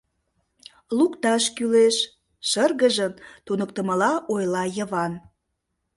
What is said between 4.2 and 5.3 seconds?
ойла Йыван.